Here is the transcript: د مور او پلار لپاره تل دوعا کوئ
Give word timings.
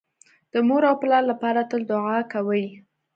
د 0.51 0.53
مور 0.67 0.83
او 0.89 0.95
پلار 1.01 1.23
لپاره 1.31 1.67
تل 1.69 1.81
دوعا 1.89 2.19
کوئ 2.33 2.65